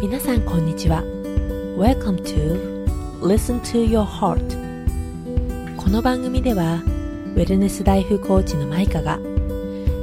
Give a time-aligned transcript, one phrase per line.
[0.00, 1.02] 皆さんこんにちは。
[1.76, 2.86] Welcome to
[3.20, 9.18] Listen to Your Heart この番組ではウェルネスライフコーチのマイカが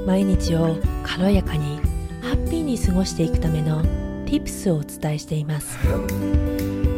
[0.06, 1.78] 毎日を軽やかに
[2.22, 3.82] ハッピーに過ごしていくための
[4.26, 5.78] Tips をお伝えしています。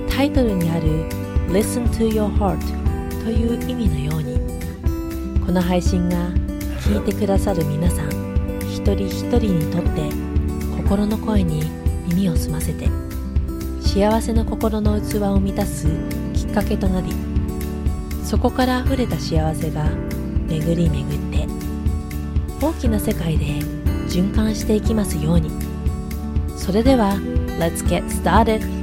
[0.10, 1.08] タイトルにある
[1.52, 2.60] Listen to Your Heart
[3.24, 4.40] という意味のように
[5.46, 6.18] この配信が
[6.82, 8.10] 聞いてくださる皆さん
[8.62, 10.10] 一人一人にとって
[10.78, 11.77] 心の声に
[12.30, 12.88] を澄ませて
[13.82, 15.88] 幸せの心の器を満たす
[16.34, 17.14] きっかけとなり
[18.24, 19.90] そこから溢れた幸せが
[20.48, 21.48] 巡り巡って
[22.62, 23.46] 大きな世界で
[24.08, 25.50] 循環していきますように
[26.56, 27.14] それでは
[27.60, 28.77] Let's get started!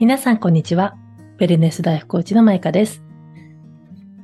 [0.00, 0.96] 皆さんこんにちは。
[1.36, 3.02] ベルネスライフコーチのマイカです。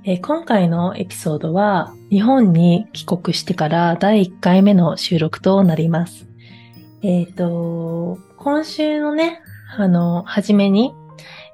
[0.04, 6.26] え、今回のエピソードは日本に帰国してから第1回目の収録となります。
[7.02, 9.42] えっ、ー、と、今週のね、
[9.76, 10.94] あの、初めに、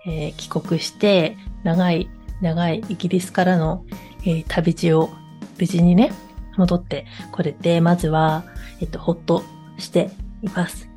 [0.07, 2.09] えー、帰国して長い、
[2.41, 3.85] 長いイギリスからの、
[4.25, 5.11] え旅路を
[5.59, 6.13] 無事にね、
[6.57, 8.45] 戻ってこれて、まずは、
[8.81, 9.43] えっ、と、ほっと
[9.79, 10.89] しています。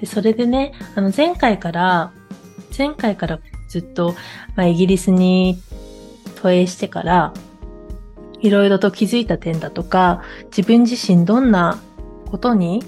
[0.00, 2.12] で、それでね、あの、前回から
[2.76, 3.38] 前回から
[3.68, 4.14] ずっと、
[4.56, 5.60] まあ、イギリスに
[6.36, 7.32] 投影してから、
[8.40, 10.22] いろいろと気づいた点だとか、
[10.56, 11.78] 自分自身どんな
[12.30, 12.82] ことに、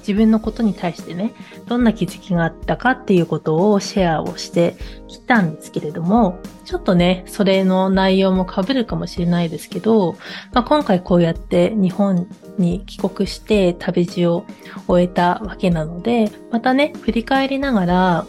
[0.00, 1.34] 自分のことに対してね、
[1.66, 4.74] どんな気づきがあったかっていうことをシェアをして
[5.06, 10.14] きたんですけれども、ちょっとね、それの内容も被るかもしれないですけど、
[10.54, 14.44] まあ、今回こうやって日本に帰国して旅路を
[14.86, 18.26] 終えたわけなので、またね、振り返りながら、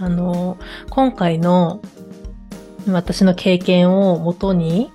[0.00, 0.58] あの、
[0.90, 1.80] 今回の
[2.86, 4.92] 私の経験をもとに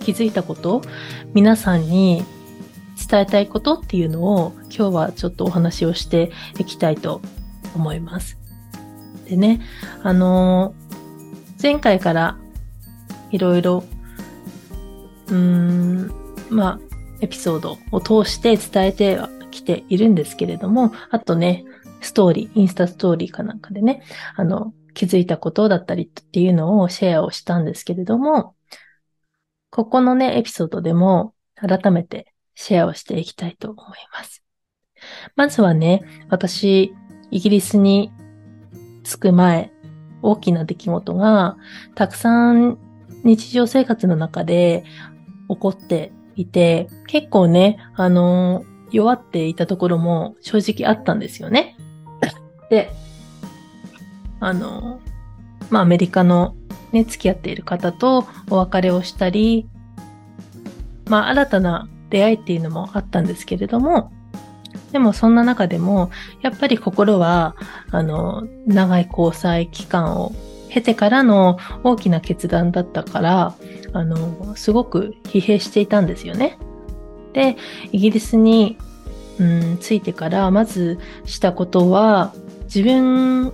[0.00, 0.82] 気づいたこと、
[1.34, 2.24] 皆さんに
[3.08, 7.20] 伝えたいことっていうのを今日はちょっとお話をしていきたいと
[7.74, 8.38] 思います。
[9.28, 9.60] でね、
[10.02, 10.74] あの、
[11.62, 12.38] 前回から
[13.30, 13.84] いろいろ、
[15.28, 16.12] うーん、
[16.50, 16.80] まあ、
[17.20, 19.18] エピソードを通して伝えて
[19.50, 21.64] きているんですけれども、あとね、
[22.00, 24.02] ストーリー、インスタストーリーかなんかでね、
[24.36, 28.54] あの、気づいたことだったりっていうのをシェアをしたんですけれども、
[29.70, 34.42] ここのね、エピソードでも改めてシェアをしていきたいと思います。
[35.36, 36.92] まずはね、私、
[37.30, 38.10] イギリスに
[39.04, 39.72] 着く前、
[40.22, 41.56] 大きな出来事が
[41.94, 42.78] たくさん
[43.24, 44.84] 日常生活の中で
[45.48, 51.76] 起こっていて、結構ね、あの、弱っていたところも正直あったんですよね。
[52.70, 52.90] で、
[54.40, 55.00] あの、
[55.68, 56.56] まあ、アメリカの
[56.92, 59.68] ね、付き合っている方とお別れをしたり、
[61.06, 64.12] まあ、新たな出会いっていうのもあったんですけれども、
[64.92, 66.10] でもそんな中でも、
[66.42, 67.54] やっぱり心は、
[67.90, 70.32] あの、長い交際期間を
[70.68, 73.54] 経てからの大きな決断だったから、
[73.92, 76.58] あの、すごく疲弊していたんですよね。
[77.32, 77.56] で、
[77.92, 78.78] イギリスに、
[79.38, 82.32] うん、ついてから、まずしたことは、
[82.72, 83.52] 自分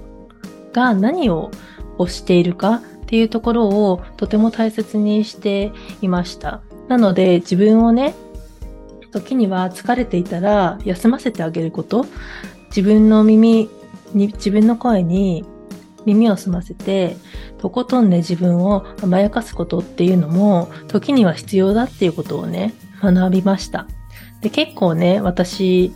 [0.73, 1.51] が何を
[1.99, 5.73] 推しているかっていうところをとても大切にして
[6.03, 6.61] いました。
[6.89, 8.15] なので自分をね、
[9.13, 12.05] 時には疲れていたら休ませてあげること、
[12.69, 13.71] 自分の耳
[14.13, 15.45] に、自分の声に
[16.05, 17.17] 耳を澄ませて、
[17.59, 23.87] とことんね自分を甘やかすことっていうのも時には必要だっていうことをね、学びました。
[24.43, 25.93] で、結構ね、私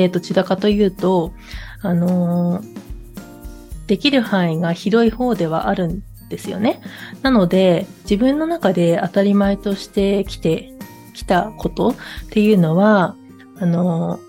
[0.00, 1.32] えってどちらかというと、
[1.84, 6.80] あのー、できる範囲が広い方ではあるんですよね。
[7.22, 10.72] なので、自分の中で当たり前としてきて
[11.12, 11.94] きたことっ
[12.30, 13.16] ていうのは、
[13.58, 14.24] あのー、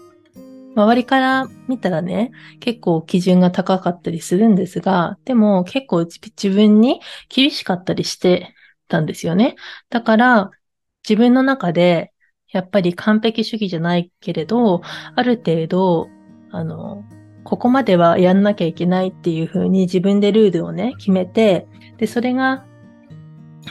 [0.75, 6.99] 周りから見たらね、結構基準が高かったりするんですが、でも結構自分に
[7.29, 8.53] 厳しかったりして
[8.89, 9.55] たんですよね。
[9.89, 10.51] だから、
[11.07, 12.11] 自分の中で、
[12.51, 14.81] やっぱり完璧主義じゃないけれど、
[15.15, 16.09] ある程度、
[16.51, 17.05] あの、
[17.45, 22.65] ここまではやんなきゃいけないっていう風に自分でルールをね、決めて、で、それが、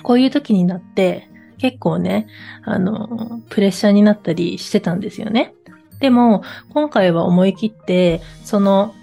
[0.04, 1.28] こういう時になって、
[1.58, 2.28] 結構ね、
[2.62, 5.54] あの、プレッシャーになったりしてたんですよね。
[5.98, 8.94] でも、今回は思い切って、その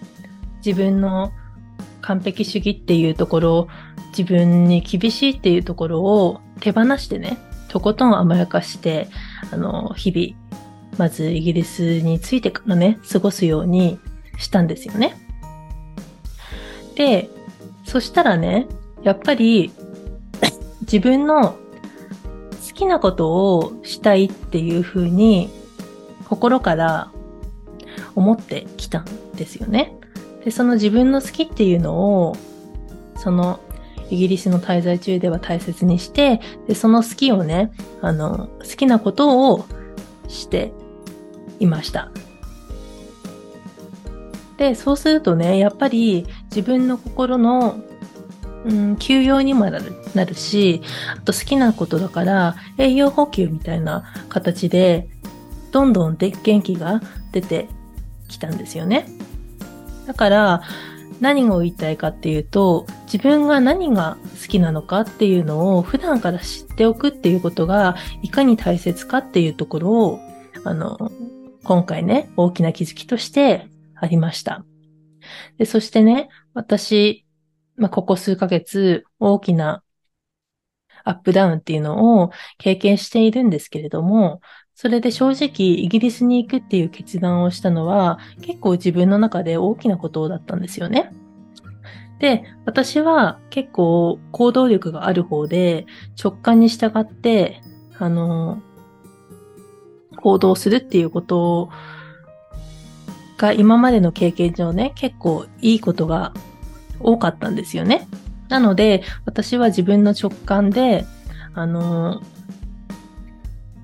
[0.65, 1.31] 自分の
[2.01, 3.68] 完璧主義っていうところを、
[4.18, 7.38] 自分に厳しいっていうところを手放してね、
[7.69, 9.07] とことん甘やかして、
[9.51, 14.00] あの、日々、まずイギリスについてからね、過ごすように
[14.42, 15.16] したんですよね。
[16.96, 17.30] で、
[17.86, 18.68] そしたらね、
[19.04, 19.72] やっぱり
[20.82, 21.58] 自分の好
[22.74, 25.50] きなことをしたいっていうふうに
[26.28, 27.12] 心から
[28.16, 29.06] 思ってきたん
[29.36, 29.96] ですよね。
[30.44, 32.36] で、その自分の好きっていうのを、
[33.16, 33.60] その
[34.10, 37.72] イギリスの滞在中では大切にして、で、その好きをね、
[38.02, 39.66] あの、好きなことを
[40.28, 40.74] して
[41.60, 42.12] いました。
[44.62, 47.81] で、そうするとね、やっぱり自分の心の、
[48.63, 50.84] うん、休養にもなるなるし、
[51.18, 55.10] あと好きなことだから栄養補給みたいな形で、
[55.72, 57.69] どんどんで元気が出て
[58.28, 59.08] きたんですよね。
[60.06, 60.62] だから、
[61.19, 70.19] 何を言いたいかっていうと、自分が何が好きなのかっていうのを普段から知っておくっていうことが、いかに大切かっていうところを、
[70.64, 71.12] あの、
[71.64, 73.70] 今回ね、大きな気づきとして
[74.01, 74.65] ありました。
[75.57, 77.25] で、そしてね、私、
[77.77, 79.83] まあ、ここ数ヶ月、大きな
[81.03, 84.42] アップダウンっていうのを経験しているんですけれども、
[84.74, 91.12] それで正直イギリスに行くっていう決断をしたのは結構自分の中で大きなことだったんですよね。
[92.19, 95.86] で、私は結構行動力がある方で
[96.21, 97.62] 直感に従って、
[98.00, 98.62] あの、
[100.18, 101.69] 行動するっていうことを
[103.42, 106.32] が今までの経験上ね、結構いいことが
[107.00, 108.08] 多かったんですよね。
[108.50, 111.06] なので、私は自分の直感で、
[111.56, 112.22] あの、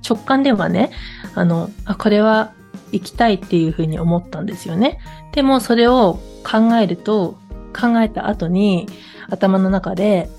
[0.07, 0.91] 直感ではね、
[1.33, 2.53] あの、あ、これは
[2.91, 4.99] 行きたいっていうふうに思ったんですよね。
[5.31, 7.39] でもそれを考えると、
[7.75, 8.87] 考えた後に
[9.29, 10.29] 頭の中で、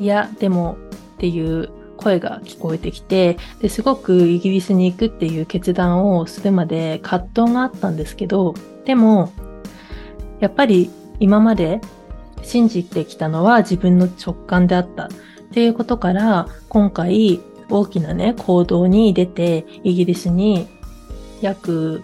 [0.00, 0.76] いや、でも
[1.14, 1.70] っていう
[2.04, 8.54] 声が聞こえてきて、ですごくイギリスに行くっていう決断をするまで葛藤があったんですけど、
[8.84, 9.32] でも、
[10.38, 11.80] やっぱり今まで
[12.42, 15.08] 信じてきたのは自分の直感であったっ
[15.52, 17.40] ていうことから、今回
[17.70, 20.68] 大きなね、行動に出て、イギリスに
[21.40, 22.02] 約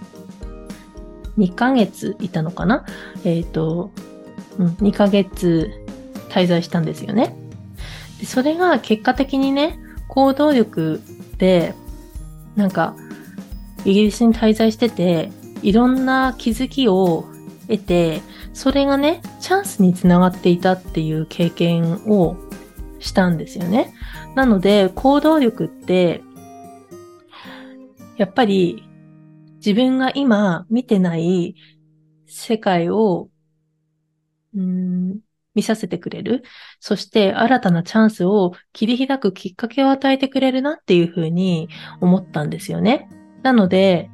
[1.38, 2.87] 2ヶ月いたのかな？
[3.25, 3.93] えっ、ー、と、
[4.58, 5.70] うん、2ヶ月
[6.31, 7.37] 滞在したんですよね。
[8.19, 9.80] でそれが結果的にね、
[10.10, 11.00] 行動力
[11.38, 11.74] で、
[12.56, 12.96] なんか、
[13.84, 15.30] イギリスに滞在してて、
[15.62, 17.24] いろんな気づきを
[17.68, 18.20] 得て、
[18.52, 22.36] それがね、チャンスにつながっていたっていう経験を
[22.98, 23.94] したんですよね。
[24.34, 26.22] なので、行動力って、
[28.16, 28.82] やっぱり
[29.56, 31.54] 自分が今見てない
[32.26, 33.28] 世界を、
[34.54, 35.20] うん、
[35.55, 36.43] 見させてくれる。
[36.79, 41.69] そして新たなチャンスを切り開くきっかけを与えてくれるなっていうふうに
[42.00, 43.08] 思ったんですよね。
[43.43, 44.11] なので、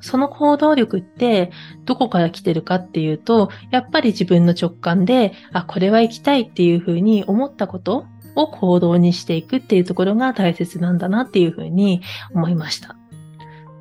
[0.00, 1.52] その行動力って
[1.84, 12.02] どこから来てるかっていうと、やっぱり自分の直感で、あ、これは行きたいっていうふうに思ったことを行動にしていくっていうところが大切なんだなっていうふうに
[12.34, 12.96] 思いました。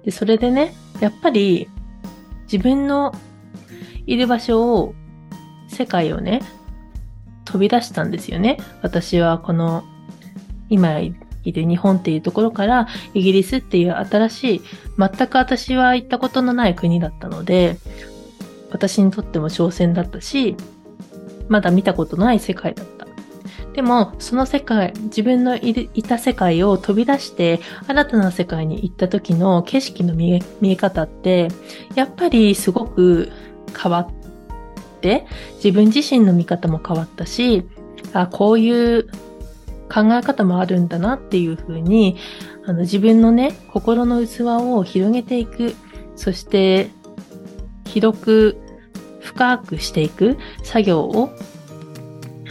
[0.03, 1.67] で、それでね、やっぱり
[2.43, 3.13] 自分の
[4.05, 4.95] いる場所を、
[5.67, 6.41] 世界をね、
[7.45, 8.57] 飛び出したんですよね。
[8.81, 9.83] 私はこの、
[10.69, 11.13] 今い
[11.51, 14.61] る日本っていうところから、イギリスっていう新しい、
[14.97, 17.77] 全く私は行ったことのない国だったので、
[18.71, 20.55] 私にとっても挑戦だったし、
[21.49, 23.07] まだ見たことない世界だった。
[23.73, 31.47] でも、その世界、自分のいた世界を飛び出して、新たな世界に行った時の景色の見え見え方って、
[31.95, 33.31] やっぱりすごく
[33.77, 34.07] 変わっ、
[35.55, 37.63] 自分自身の見方も変わったし、
[38.13, 39.09] あ、こういう
[39.91, 42.17] 考え方もあるんだなっていうふうに、
[42.65, 45.75] あの自分のね、心の器を広げていく、
[46.15, 46.89] そして
[47.85, 48.57] 広く
[49.19, 51.29] 深くしていく作業を、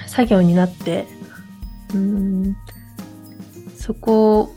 [0.06, 1.06] 作業になって、
[1.94, 2.56] うん、
[3.76, 4.54] そこを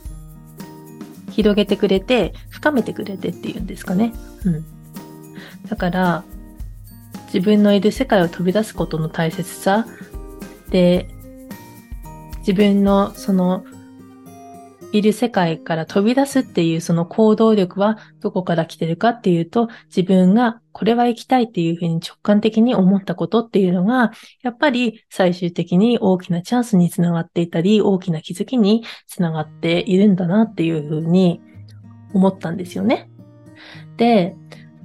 [1.31, 4.13] 広げてくれて、深めてくれてっていうんですかね。
[4.45, 4.65] うん。
[5.67, 6.23] だから、
[7.33, 9.87] 自分のいる世界を飛び出すことの大切さ
[10.69, 11.07] で、
[12.39, 13.65] 自分のその
[14.91, 24.11] いる世界から飛び出すっていうその行動力はどこから来てるかっていうと、自分がこれは行きたいっていうふうに直感的に思ったことっていうのが、
[24.43, 31.41] やっぱり最終的に大きなチャンスにつながっていたり、大きな気づきにつながっているんだなっていうふうに
[32.13, 33.09] 思ったんですよね。
[33.97, 34.35] で、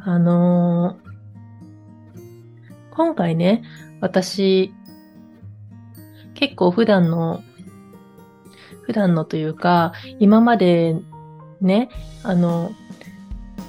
[0.00, 1.07] あのー
[2.98, 3.62] 今回ね、
[4.00, 4.74] 私、
[6.34, 7.44] 結構普段の、
[8.82, 10.96] 普段のというか、今まで
[11.60, 11.90] ね、
[12.24, 12.72] あの、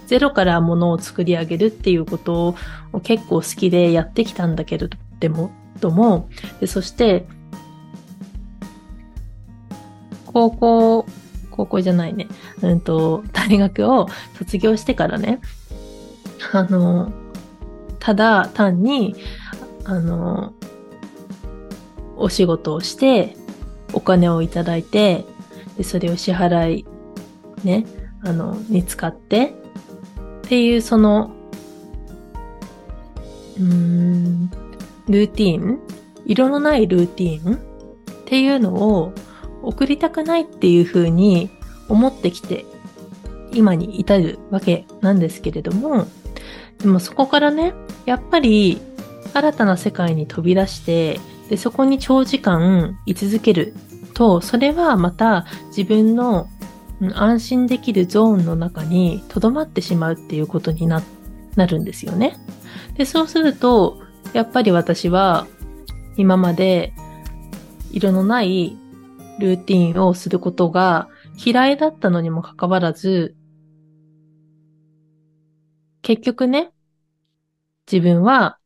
[0.08, 2.56] ゼロからものを作り上げるっていうこと
[2.92, 6.28] を結構好きでやってきたんだけれど、でも、ども、
[6.60, 7.28] でそして、
[10.26, 11.06] 高校、
[11.52, 12.28] 高校じゃないね。
[12.64, 14.08] うんと、大学を
[14.40, 15.40] 卒業してからね、
[16.52, 17.14] あの、
[18.00, 19.16] ただ単に、
[19.84, 20.54] あの、
[22.18, 23.36] お仕事をして、
[23.94, 25.26] お金をいただいて、
[25.78, 26.86] で、それを支払い、
[27.64, 27.86] ね、
[28.22, 29.54] あの、に使って、
[30.46, 31.32] っていうその、
[33.58, 34.52] うーん、
[35.08, 35.80] ルーティン
[36.26, 37.58] 色のないルーティンっ
[38.26, 39.14] ていうのを
[39.64, 41.50] 送りたくないっていうふうに
[41.88, 42.66] 思ってきて、
[43.52, 46.06] 今に至るわけなんですけれども、
[46.78, 47.74] でもそこからね、
[48.10, 48.82] やっぱり
[49.36, 53.76] 新たな世界に飛び出して、で、そこに長時間居続ける
[54.16, 56.50] と、それはまた自分の
[57.14, 61.04] 安心できるゾーンの中に留まってしまうっていうことにな、
[61.56, 62.36] なるんですよね。
[62.96, 64.02] で、そうすると、
[64.34, 65.46] やっぱり私は
[66.18, 66.94] 今まで
[67.92, 68.76] 色のない
[69.40, 73.36] ルーティンをすることが嫌いだったのにもかかわらず、
[76.02, 76.72] 結局ね、
[77.92, 78.60] 自分は、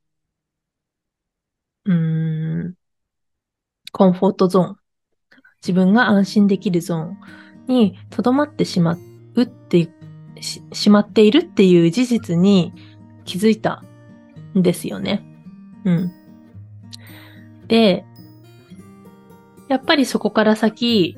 [1.86, 1.94] うー
[2.70, 2.76] ん、
[3.92, 4.78] コンフォートゾーン、
[5.62, 7.18] 自分が安心できるゾーン
[7.68, 8.98] に留まってしま
[9.36, 9.90] うって
[10.42, 12.74] し、しまっているっていう事実に
[13.24, 13.84] 気づいた
[14.58, 15.24] んですよね。
[15.86, 16.12] うん。
[17.68, 18.04] で、
[19.70, 21.18] やっぱりそこから先、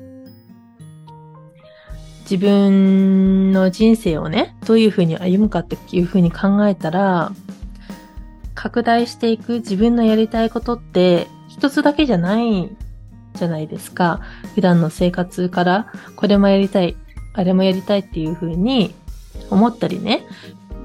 [2.22, 7.32] 自分の人生をね、どういうふうに歩むかっていうふうに考えたら、
[8.56, 12.74] 拡大していく自分のやりたいことって一つだけじゃない
[13.34, 14.20] じゃないですか。
[14.56, 16.96] 普段の生活からこれもやりたい、
[17.34, 18.92] あれもやりたいっていうふうに
[19.50, 20.26] 思ったりね。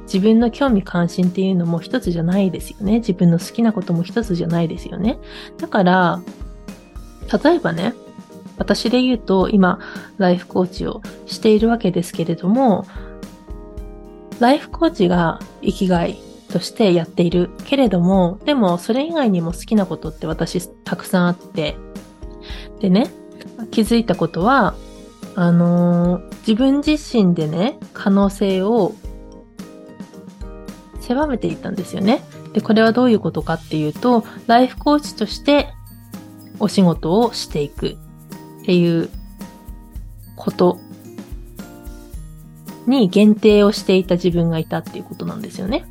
[0.04, 3.00] 自分の興味関心っていうのも一つじゃないですよね。
[3.00, 5.18] 自分の好きなことも一つじゃないですよね。
[5.58, 6.22] だから、
[7.44, 7.94] 例えばね、
[8.58, 9.80] 私で言うと今、
[10.18, 12.86] ライフコーチをしているわけですけれども、
[14.42, 16.20] ライフコーチが生きがい
[16.52, 21.78] としてやっているけれども、でもそれ以外にも好きなことって私たくさんあって、
[22.80, 23.12] でね、
[23.72, 24.76] 気づいたことは、
[25.36, 28.94] あのー、自分自身でね、可能性を
[31.00, 32.22] 狭めていったんですよね。
[32.54, 35.74] で、これはどういうことかっていうと、ライフコーチとして
[36.60, 37.98] お仕事をしていく
[38.62, 39.10] っていう
[40.36, 40.80] こと
[42.88, 45.86] に限定をしていた自分がいたっていうことなんですよね。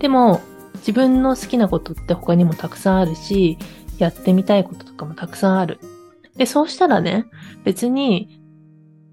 [0.00, 0.40] でも、
[0.76, 3.58] 自分の好きなことって他にもたくさんあるし、
[3.98, 5.78] やってみたいこととかもたくさんある。
[6.36, 7.26] で、そうしたらね、
[7.64, 8.40] 別に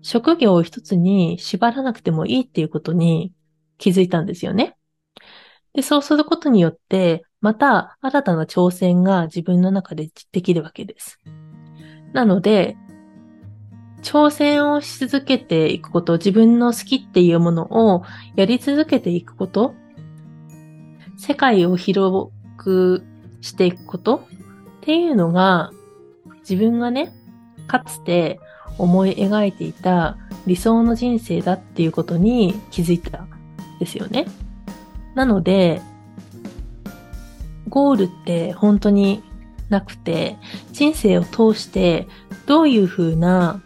[0.02, 3.34] 職業を一つに縛らなくてもいいっていうことに
[3.78, 4.78] 気づいたんですよね。
[5.74, 11.20] で、そうすることによって、また新たな挑戦が自分の中でできるわけです。
[12.14, 12.78] なので、
[14.02, 18.04] 挑戦をし続けていくこと、自分の好きっていうものを
[18.36, 19.76] やり続けていくこと、
[21.18, 23.04] 世界を広く
[23.42, 24.16] していくこと？
[24.18, 24.20] っ
[24.82, 25.72] ていうのが、
[26.42, 27.12] 自分がね、
[27.68, 28.40] かつて
[28.78, 33.30] 思い描いていた理想の人生だっていうことに気づいたん
[33.80, 34.28] ですよね。
[35.16, 35.82] なので、
[37.68, 39.24] ゴールって本当に
[39.70, 40.38] なくて、
[40.72, 42.08] 人生を通して
[42.46, 43.62] どういう風な、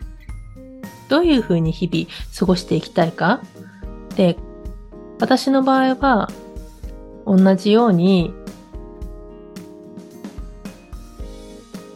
[1.09, 2.07] どういう風に日々
[2.39, 3.41] 過ごしていきたいか？
[4.15, 4.37] で、
[5.19, 6.31] 私の場合は
[7.25, 8.33] 同じように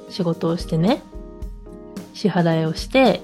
[0.10, 1.01] 仕事をしてね、
[2.13, 3.22] 支払いをして、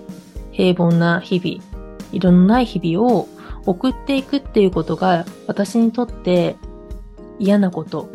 [0.52, 1.64] 平凡な日々、
[2.12, 3.30] 色のない日々を
[3.66, 6.58] 送っていくっていうことが私にとって
[7.40, 8.10] 嫌なこと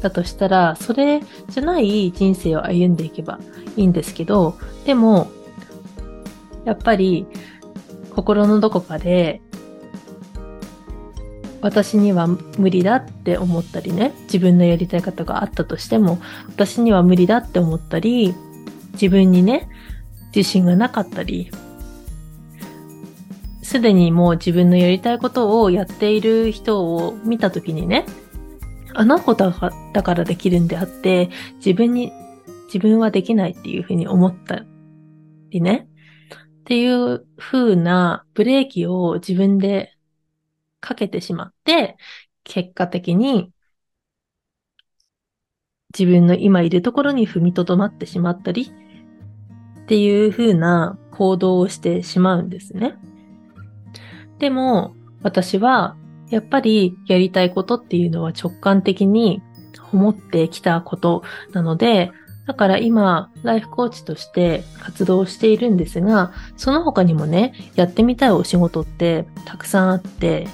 [0.00, 3.38] だとしたら、それじゃない人生を歩んでいけば
[3.76, 4.54] いいんですけど、
[4.86, 5.28] でも、
[6.64, 7.26] やっぱり
[8.14, 9.40] 心のどこかで
[11.60, 18.34] 私には無理だって思ったりね、自分のやりたいことがあったとしても、私には無理だって思ったり、
[18.92, 19.68] 自分にね、
[20.34, 21.50] 自信がなかったり、
[23.62, 28.06] すでにもう自分のやりたいことをやっている人を見たときにね、
[28.94, 32.12] あの子だからできるんであって、自分に、
[32.66, 34.64] 自分はできないっていうふうに思った
[35.50, 35.88] りね、
[36.60, 39.97] っていう風なブレーキを自分で
[40.80, 41.96] かけてしまって、
[42.44, 43.52] 結果的に
[45.98, 48.70] 自分の今いるところに踏みとどまってしまったり
[49.82, 52.96] っていう風な行動をしてしまうんですね。
[54.38, 55.96] でも私は
[56.30, 59.42] やっぱりやりたいことっていうのは直感的に
[59.92, 62.12] 思ってきたことなので、
[62.46, 70.48] だから今、ライフコーチとして活動しているんですが、その他にもね、やってみたいお仕事ってたくさんあって、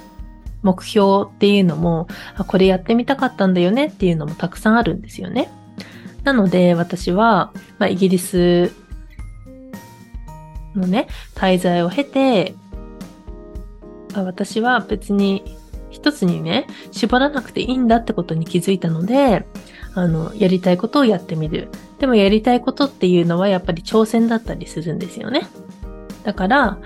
[0.65, 2.09] 目標っていうのも、
[2.49, 5.51] これやってみたかったんだよねっていうのもたくさんあるんですよね。
[6.25, 8.73] なので私は、まあ、イギリス
[10.75, 12.55] のね、滞在を経て、
[14.15, 15.59] 私は別に
[15.91, 19.47] 一つにね、絞らなくていいんだってことに気づいたので、
[19.95, 21.69] あの、やりたいことをやってみる。
[21.99, 25.47] でもやりたいことっていうのはやっぱり挑戦だったりするんですよね。
[26.25, 26.79] だから、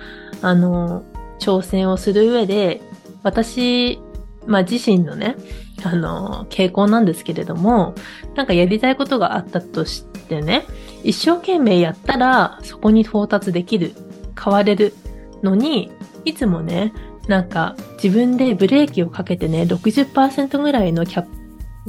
[0.42, 1.04] あの、
[1.38, 2.82] 挑戦をする上で、
[3.28, 4.00] 私、
[4.46, 5.36] まあ自身のね、
[5.84, 7.94] あの、傾向なんですけれども、
[8.34, 10.64] なんかやりたいことがあったとしてね、
[11.04, 13.94] 一生懸命やったらそこに到達できる、
[14.42, 14.94] 変われる
[15.42, 15.90] のに、
[16.24, 16.92] いつもね、
[17.28, 21.26] なんか自分でブレーキをかけてね、60%ぐらいのキャ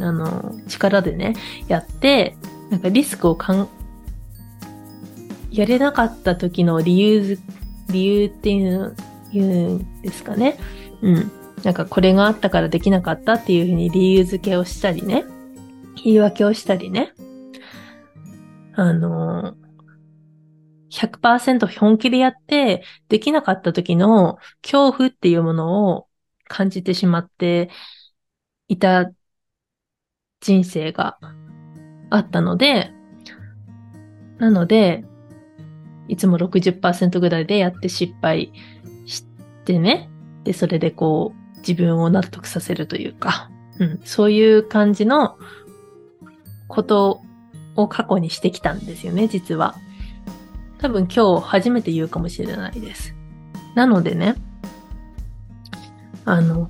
[0.01, 1.33] あの、力でね、
[1.67, 2.37] やって、
[2.69, 3.67] なんかリスクをかん、
[5.51, 7.39] やれなかった時の理由、
[7.89, 8.95] 理由っていう、
[9.31, 10.57] 言うんですかね。
[11.01, 11.31] うん。
[11.63, 15.25] なんかこれがあったからできなかったっていうふうに理由付けをしたりね。
[16.03, 17.13] 言い訳をしたりね。
[18.73, 19.55] あの
[20.91, 26.07] 100%本気でやって、できなかった時の恐怖っていうものを
[26.47, 27.69] 感じてしまって
[28.67, 29.11] いた
[30.41, 31.19] 人生が
[32.09, 32.91] あったので、
[34.39, 35.03] なので、
[36.07, 38.51] いつも60%ぐらいでやって失敗
[39.05, 39.25] し
[39.65, 40.09] てね。
[40.49, 45.37] で、それでこう、自分を納得させるというか、うん、そういう感じの
[46.67, 47.21] こと
[47.75, 49.75] を過去にしてきたんですよね、実は。
[50.79, 53.13] 多分今日初めて言うかもしれないです。
[53.75, 54.37] なのでね、
[56.25, 56.67] あの、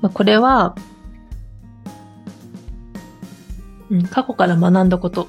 [0.00, 0.74] まあ、これは、
[3.88, 5.28] うん、過去から学んだこと。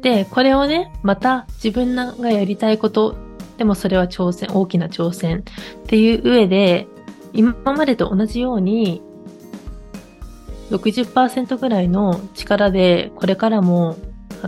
[0.00, 3.25] で、これをね、また自分がやりたいこと、
[3.58, 5.44] でもそれは挑戦、大きな挑戦
[5.84, 6.86] っていう上で、
[7.32, 9.02] 今までと同じように、
[10.70, 13.96] 60%ぐらいの力で、これからも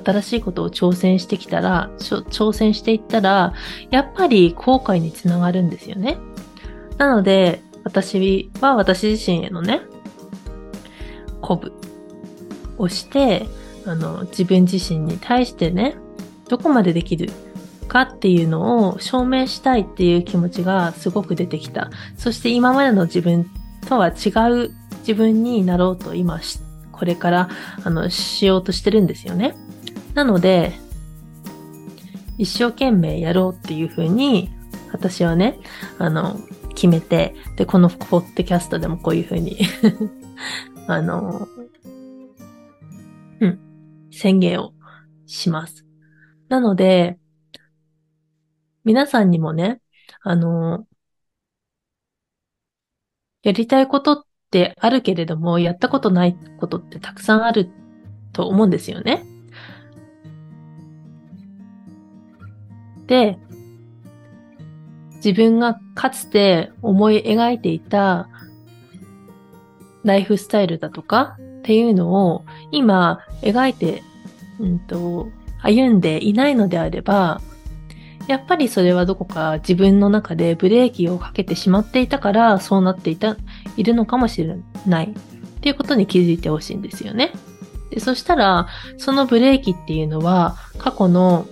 [0.04, 3.54] 新しいことを挑戦してきたら、挑戦していったら、
[3.90, 6.18] やっぱり後悔につながるんですよね。
[6.96, 9.80] なので、私は私自身へのね、
[11.40, 11.72] 鼓舞
[12.76, 13.46] をして、
[13.86, 15.96] あの、自分自身に対してね、
[16.48, 17.30] どこまでできる
[17.88, 21.90] かっていうのを証明したいっていう気持ちがすごく出てきた。
[22.16, 23.50] そして今までの自分
[23.88, 24.30] とは違
[24.66, 24.70] う
[25.00, 26.40] 自分になろうと今
[26.92, 27.48] これから
[27.84, 29.56] あのしようとしてるんですよね。
[30.14, 30.72] なので、
[32.38, 34.50] 一生懸命やろうっていうふうに
[34.92, 35.58] 私はね、
[35.98, 36.36] あの、
[36.74, 39.58] 決めて、で、このポッドキャストでもこういうふうに
[40.86, 41.48] あの、
[43.40, 43.58] うん、
[44.10, 44.72] 宣言を
[45.26, 45.84] します。
[46.48, 47.18] なので、
[48.88, 49.82] 皆さんにもね、
[50.22, 50.86] あの、
[53.42, 57.70] やりたいことってあるけれども、やったことないことってたくさんある
[58.32, 59.26] と思うんですよね。
[63.06, 63.38] で、
[65.16, 68.30] 自分がかつて思い描いていた
[70.02, 74.02] ライフスタイルだとかっていうのを今描いて、
[74.58, 75.28] うんと、
[75.60, 77.42] 歩んでいないのであれば、
[78.28, 83.36] やっぱりそれはどこか自分の中でブレーキをかけてしまっていたからそうなっていた、
[83.76, 87.32] いるのかもしれないっていうことに気づいてほしいんですよね。
[87.90, 91.46] でそしたら、そのブレーキっていうのは過去の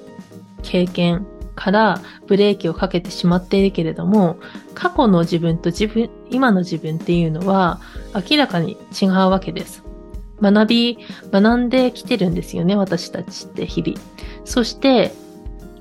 [0.63, 4.39] 経験からブレーキをかけてしまっているけれども、
[4.75, 7.81] 過去の自分と自分、今の自分っていうのは
[8.15, 9.83] 明らかに違うわけです。
[10.43, 10.99] 学び、
[11.33, 13.99] 学んできてるんですよね、私たちって日々。
[14.45, 15.15] そして、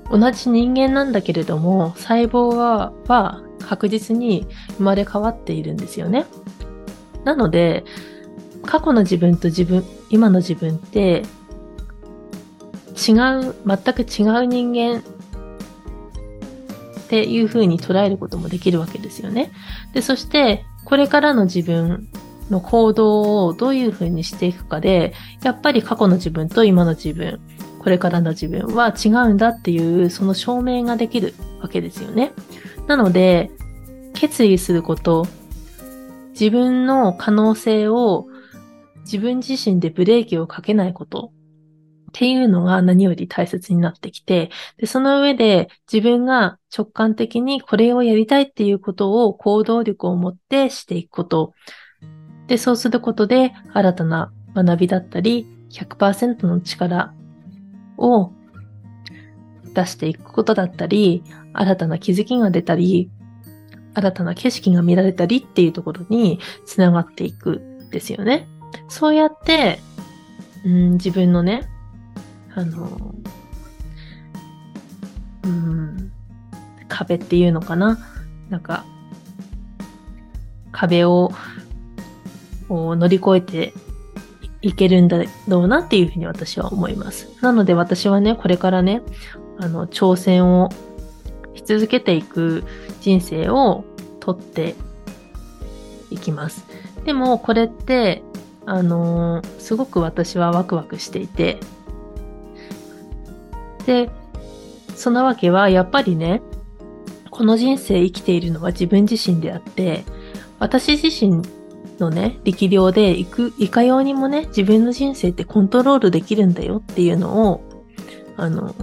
[0.09, 6.25] 同じ人間なんだけれども、細胞は、は確実に生まれ変わっているんですよね。
[7.23, 7.83] なので、
[8.65, 11.23] 過去の自分と自分、今の自分って、
[12.95, 15.01] 違う、全く違う人間っ
[17.07, 19.51] ていう風に捉えることもできるわけですよね。
[19.93, 22.07] で、そして、これからの自分
[22.49, 25.13] の行動をどういう風にしていくかで、
[25.43, 27.39] やっぱり過去の自分と今の自分、
[27.85, 32.33] これからの自分は違うんだっていう、その証明ができるわけですよね。
[32.87, 33.51] なので、
[34.15, 35.27] 決意すること、
[36.31, 38.25] 自分の可能性を
[39.01, 41.31] 自分自身でブレーキをかけないこと
[42.09, 51.53] っていうのが何より大切になってきて、で、その上で自分が直感的にこれをやりたいっていうことを行動力を持ってしていくこと
[52.47, 57.13] で、そうすることで新たな学びだったり、100%の力
[57.97, 58.31] を
[59.73, 63.09] 出していくことだったり、新たな気づきが出たり、
[63.93, 68.47] 新たな景色が見られたりっていうところにつながっていくんですよね。
[68.89, 69.79] そうやって、
[70.65, 71.69] うん、自分のね、
[72.53, 73.15] あの、
[75.43, 76.11] うん、
[76.87, 77.99] 壁っていうのかな。
[78.49, 78.85] なんか、
[80.71, 81.31] 壁を
[82.69, 83.73] 乗り越えて
[84.65, 87.29] いけるんだろうなっていうふうに私は思います。
[87.39, 89.03] なので私はね、これからね、
[89.59, 90.71] あの、挑戦を
[91.53, 92.63] し続けていく
[92.99, 93.85] 人生を
[94.19, 94.73] とって
[96.09, 96.65] いきます。
[97.05, 98.23] でも、これって、
[98.65, 101.59] あのー、すごく私はワクワクしていて、
[103.85, 104.09] で、
[104.95, 106.41] そのわけは、やっぱりね、
[107.29, 110.03] この人生生きているのは自分自身であって、
[110.57, 111.43] 私自身
[111.99, 117.61] のね、力量でいく、いかようにもね、自分の人生ってコントロールできるんだよっていうのを、
[118.37, 118.75] あの、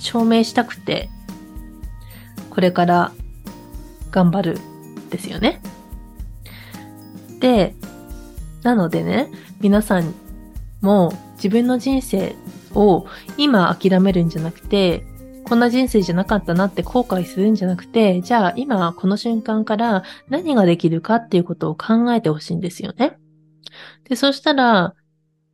[0.00, 1.08] 証明したくて、
[2.50, 3.12] これから
[4.10, 4.58] 頑張る
[5.10, 5.60] ですよね。
[7.40, 7.74] で、
[8.62, 10.14] なのでね、皆さん
[10.80, 12.36] も自分の人生
[12.74, 15.04] を今諦めるんじゃなくて、
[15.50, 23.18] こんな人生じゃなかったなって後悔するんじゃなくて、じゃあ今この瞬間から何ができるかっていうことを考えてほしいんですよね。
[24.08, 24.94] で、そしたら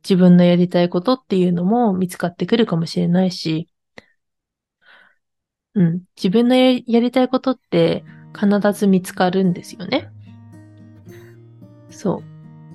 [0.03, 3.69] 自分のやりたいことっていうのも見つかってくるかもしれないし、
[5.73, 6.03] うん。
[6.15, 8.05] 自分のやりたいことって
[8.39, 10.11] 必ず見つかるんですよね。
[11.89, 12.21] そ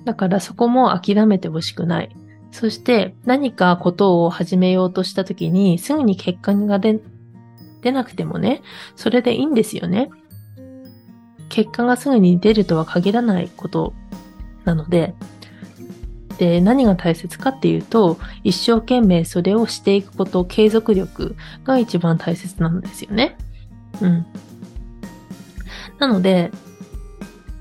[0.03, 0.05] う。
[0.05, 2.13] だからそこも諦めてほしくない。
[2.51, 6.99] そして何かことを始めようとした時にすぐに結果が出
[7.83, 8.61] 出なくてもね、
[8.95, 10.09] それでいいんですよね。
[11.49, 13.93] 結果がすぐに出るとは限らないこと
[14.63, 15.13] なので、
[16.37, 23.37] で、何が大切かっていうと、一生懸命それをしていくこと、継続力が一番大切なんですよね。
[24.01, 24.25] うん。
[25.99, 26.51] なので、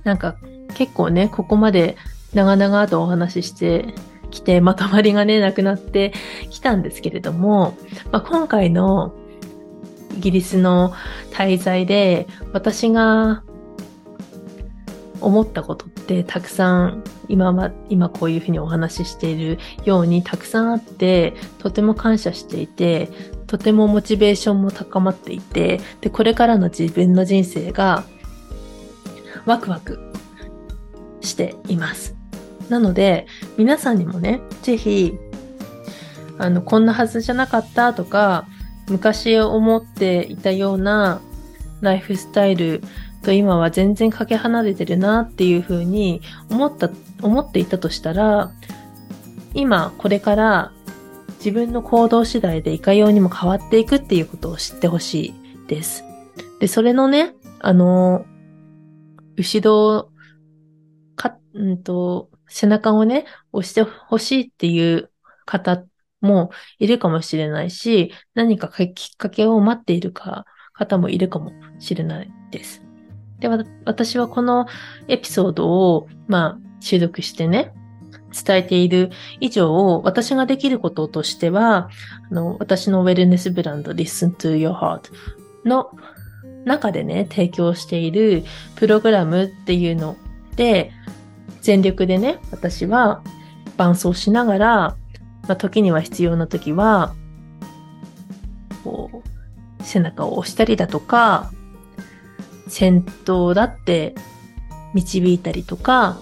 [0.05, 0.37] なんか
[0.75, 1.97] 結構ね、ここまで
[2.33, 3.95] 長々とお話しして
[4.31, 6.13] きて、まとまりがね、なくなって
[6.51, 7.77] きたんですけれども、
[8.11, 9.15] まあ、今回の
[10.17, 10.95] イギリスの
[11.31, 13.43] 滞在で、私が
[15.21, 23.09] 思ったことってたくさん今は、今こういうふうにお話ししているようにたくさんあって、とても感謝していて、
[23.47, 28.05] とてもモチベーションも高まっていて、で、これからの自分の人生が
[29.47, 30.13] ワクワク
[31.21, 32.17] しています。
[32.69, 35.15] なので、皆さんにもね、ぜひ、
[36.39, 38.47] あの、こんなはずじゃなかったとか、
[38.89, 41.21] 昔思っていたような
[41.81, 42.83] ライフスタイル
[43.23, 46.91] と今は全然かけ離れてるなっていうふうに思った、
[47.23, 48.51] 思っていたとしたら、
[49.55, 50.73] 今これから
[51.39, 55.35] 自分の行動次第でいかようにも変わっていくっていうことを知ってほしい
[55.69, 56.05] です。
[56.61, 58.25] で、それのね、あの、
[59.37, 60.11] 後ろ、
[61.17, 65.11] か、うんと、背中をね、押してほしいっていう
[65.45, 65.83] 方
[66.23, 72.83] もいるかもしれないし、何かきっかけを待っているか方もいるかもしれないです。
[73.41, 73.49] で、
[73.85, 74.67] 私はこの
[75.09, 77.75] エピソードを、まあ、収録してね、
[78.33, 81.91] 伝えている以上、私ができることとしては、
[82.31, 85.13] あの、私のウェルネスブランド Listen to Your Heart
[85.65, 85.91] の
[86.65, 88.45] 中でね、提供している
[88.77, 90.17] プログラムっていうの
[90.57, 90.93] で、
[91.61, 93.23] 全力でね、私は
[93.77, 94.97] 伴奏しながら、
[95.49, 97.15] まあ、時には必要な時は、
[98.85, 99.23] こ
[99.81, 101.51] う、背中を押したりだとか、
[102.69, 104.15] 先頭だって
[104.95, 106.19] 導いたりとか、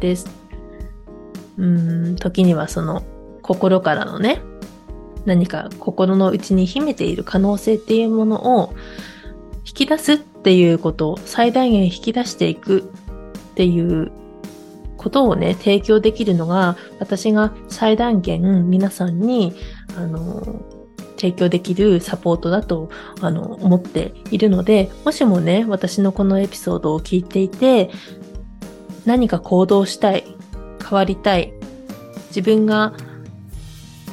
[0.00, 0.26] です。
[1.56, 3.04] うん、時にはその
[3.42, 4.42] 心からのね、
[5.24, 8.74] 何か心の内に秘めている可能性っていうものを
[9.66, 14.12] 引き出すっていうことを最大限引き出していくっていう
[15.04, 19.52] ことをね、提供できるのが私が最大限皆さんに、
[19.98, 20.64] あの、
[21.16, 22.90] 提供できるサポートだと
[23.20, 27.90] あの思っているので、もしもね、私のこのエピソードを聞いていて、
[29.04, 30.24] 何か行動したい、
[30.80, 31.52] 変わりたい、
[32.28, 32.94] 自分が、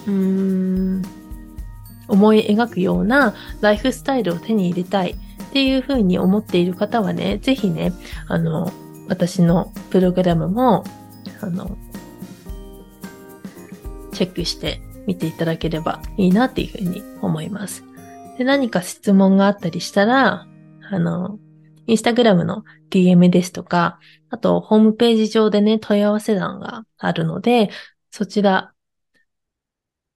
[0.08, 1.02] うーん、
[2.10, 7.94] 思い描くようなライフスタイルを手に入れたいっていうふうに思っている方はね、ぜひね、
[8.28, 8.70] あの、
[9.12, 10.86] 私のプログラムも、
[11.42, 11.78] あの、
[14.14, 17.84] チェックして見ていただければいいなっていうふうに思います。
[18.38, 20.48] で、何か質問があったりしたら、
[20.90, 21.40] あの、
[21.88, 27.70] インスタグラムの DM ですとか、あとホームページ上でね、問い合わせ欄があるので、
[28.12, 28.72] そちら、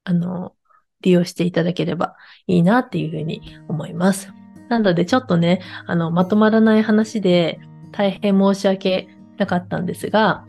[0.05, 0.55] あの、
[1.01, 2.15] 利用していただければ
[2.47, 4.31] いいなっていうふうに思います。
[4.69, 7.60] なのでちょっとね、あの、まとまらない話で
[7.95, 10.45] 大変申し訳なかったんですが、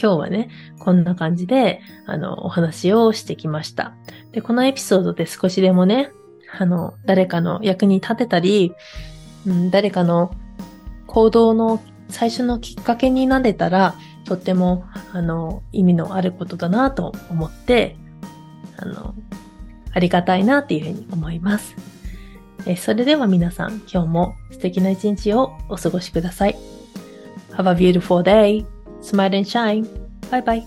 [0.00, 3.94] 今日はね、こんな感じで、あの、お話をしてきました。
[4.32, 6.10] で、このエピソードで少しでもね、
[6.58, 8.74] あの、誰かの役に立てたり、
[9.46, 10.34] うん、誰かの
[11.06, 17.96] 行動の最初のきっかけになれたら、とっても、あの、意味のあることだなと思って、
[18.76, 19.14] あの、
[19.92, 21.95] ありがたいなっていうふうに思います。
[22.66, 26.56] えそれでは皆さん、今日も素敵な一日をお過ごしください。
[27.52, 28.66] Have a beautiful day.
[29.00, 29.88] Smile and shine.
[30.30, 30.62] Bye bye.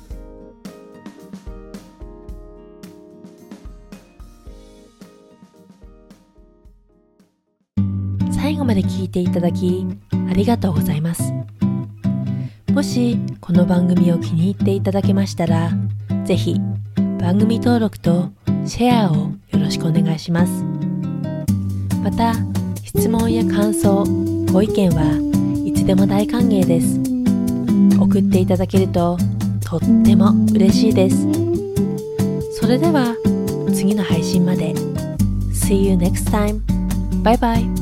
[8.31, 11.33] 最後まで聞いていただきありがとうございます。
[12.71, 15.71] もしこの番組を気に入っていただけましたら、
[16.23, 16.55] ぜひ
[17.19, 18.31] 番組登録と
[18.65, 20.68] シェアをよろしくお願いします。
[22.01, 22.33] また、
[22.83, 24.03] 質問や感想、
[24.51, 26.99] ご意見はいつでも大歓迎です。
[27.99, 29.17] 送っていただけると
[29.59, 31.27] とっても嬉しいです。
[32.59, 33.15] それでは
[33.73, 34.73] 次の配信まで。
[35.53, 36.61] See you next time.
[37.21, 37.78] Bye bye.